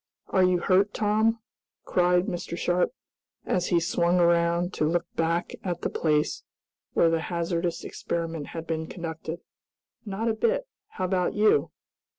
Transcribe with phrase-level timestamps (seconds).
[0.29, 1.37] "Are you hurt, Tom?"
[1.85, 2.57] cried Mr.
[2.57, 2.91] Sharp,
[3.45, 6.41] as he swung around to look back at the place
[6.93, 9.41] where the hazardous experiment had been conducted.
[10.03, 10.67] "Not a bit!
[10.87, 11.69] How about you?"